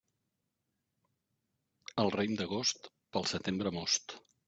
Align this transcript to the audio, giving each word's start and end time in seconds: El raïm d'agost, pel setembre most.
El 2.05 2.11
raïm 2.17 2.35
d'agost, 2.43 2.93
pel 3.15 3.33
setembre 3.37 3.79
most. 3.81 4.23